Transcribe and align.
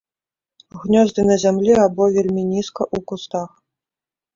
Гнёзды 0.85 1.21
на 1.29 1.37
зямлі 1.45 1.73
або 1.85 2.11
вельмі 2.19 2.49
нізка, 2.53 2.93
у 2.97 3.07
кустах. 3.09 3.51